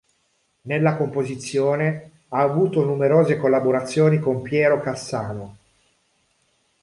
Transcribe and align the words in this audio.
Nella 0.61 0.97
composizione 0.97 2.21
ha 2.29 2.39
avuto 2.41 2.83
numerose 2.83 3.37
collaborazioni 3.37 4.17
con 4.17 4.41
Piero 4.41 4.79
Cassano. 4.81 5.57